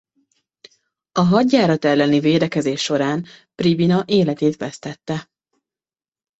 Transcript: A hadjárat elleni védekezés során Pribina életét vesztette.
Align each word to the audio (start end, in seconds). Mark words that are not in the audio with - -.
A 1.11 1.21
hadjárat 1.21 1.85
elleni 1.85 2.19
védekezés 2.19 2.81
során 2.81 3.25
Pribina 3.55 4.03
életét 4.07 4.55
vesztette. 4.57 5.29